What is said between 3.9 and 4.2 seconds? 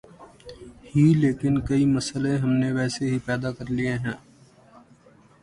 ہیں۔